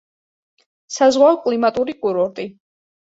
საზღვაო 0.95 1.37
კლიმატური 1.43 1.95
კურორტი. 2.07 2.47